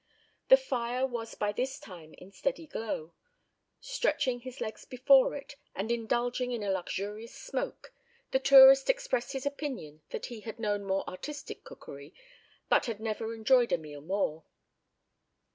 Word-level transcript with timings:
The 0.49 0.57
fire 0.57 1.05
was 1.05 1.35
by 1.35 1.51
this 1.51 1.77
time 1.77 2.15
in 2.17 2.31
steady 2.31 2.65
glow. 2.65 3.13
Stretching 3.79 4.39
his 4.39 4.59
legs 4.59 4.83
before 4.83 5.35
it, 5.35 5.57
and 5.75 5.91
indulging 5.91 6.51
in 6.51 6.63
a 6.63 6.71
luxurious 6.71 7.35
smoke, 7.35 7.93
the 8.31 8.39
tourist 8.39 8.89
expressed 8.89 9.33
his 9.33 9.45
opinion 9.45 10.01
that 10.09 10.25
he 10.25 10.39
had 10.39 10.57
known 10.57 10.85
more 10.85 11.07
artistic 11.07 11.63
cookery, 11.63 12.15
but 12.67 12.87
had 12.87 12.99
never 12.99 13.31
enjoyed 13.35 13.71
a 13.71 13.77
meal 13.77 14.01
more. 14.01 14.43